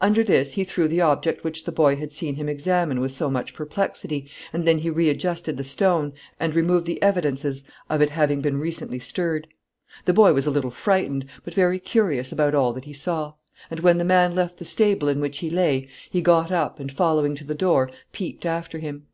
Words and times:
Under 0.00 0.24
this 0.24 0.54
he 0.54 0.64
threw 0.64 0.88
the 0.88 1.02
object 1.02 1.44
which 1.44 1.62
the 1.62 1.70
boy 1.70 1.94
had 1.94 2.12
seen 2.12 2.34
him 2.34 2.48
examine 2.48 2.98
with 2.98 3.12
so 3.12 3.30
much 3.30 3.54
perplexity, 3.54 4.28
and 4.52 4.66
then 4.66 4.78
he 4.78 4.90
readjusted 4.90 5.56
the 5.56 5.62
stone, 5.62 6.14
and 6.40 6.52
removed 6.52 6.84
the 6.84 7.00
evidences 7.00 7.62
of 7.88 8.00
its 8.00 8.10
having 8.10 8.40
been 8.40 8.56
recently 8.58 8.98
stirred. 8.98 9.46
The 10.04 10.12
boy 10.12 10.32
was 10.32 10.48
a 10.48 10.50
little 10.50 10.72
frightened, 10.72 11.26
but 11.44 11.54
very 11.54 11.78
curious 11.78 12.32
about 12.32 12.56
all 12.56 12.72
that 12.72 12.86
he 12.86 12.92
saw; 12.92 13.34
and 13.70 13.78
when 13.78 13.98
the 13.98 14.04
man 14.04 14.34
left 14.34 14.58
the 14.58 14.64
stable 14.64 15.06
in 15.08 15.20
which 15.20 15.38
he 15.38 15.48
lay, 15.48 15.88
he 16.10 16.22
got 16.22 16.50
up, 16.50 16.80
and 16.80 16.90
following 16.90 17.36
to 17.36 17.44
the 17.44 17.54
door, 17.54 17.88
peeped 18.10 18.44
after 18.44 18.78
him. 18.80 19.04